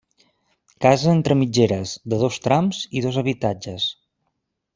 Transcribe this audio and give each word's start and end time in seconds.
Casa 0.85 1.11
entre 1.11 1.37
mitgeres, 1.41 1.93
de 2.13 2.19
dos 2.23 2.39
trams 2.47 2.81
i 3.01 3.05
dos 3.09 3.21
habitatges. 3.25 3.87